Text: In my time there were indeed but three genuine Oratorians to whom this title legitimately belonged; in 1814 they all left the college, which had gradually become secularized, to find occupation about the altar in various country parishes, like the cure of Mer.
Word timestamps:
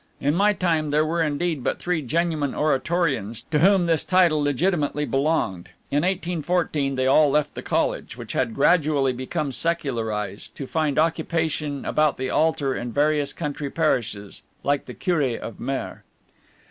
In 0.19 0.33
my 0.33 0.51
time 0.51 0.89
there 0.89 1.05
were 1.05 1.21
indeed 1.21 1.63
but 1.63 1.77
three 1.77 2.01
genuine 2.01 2.55
Oratorians 2.55 3.43
to 3.51 3.59
whom 3.59 3.85
this 3.85 4.03
title 4.03 4.41
legitimately 4.41 5.05
belonged; 5.05 5.69
in 5.91 5.97
1814 5.97 6.95
they 6.95 7.05
all 7.05 7.29
left 7.29 7.53
the 7.53 7.61
college, 7.61 8.17
which 8.17 8.33
had 8.33 8.55
gradually 8.55 9.13
become 9.13 9.51
secularized, 9.51 10.55
to 10.55 10.65
find 10.65 10.97
occupation 10.97 11.85
about 11.85 12.17
the 12.17 12.31
altar 12.31 12.73
in 12.73 12.91
various 12.91 13.31
country 13.31 13.69
parishes, 13.69 14.41
like 14.63 14.85
the 14.87 14.95
cure 14.95 15.35
of 15.37 15.59
Mer. 15.59 16.03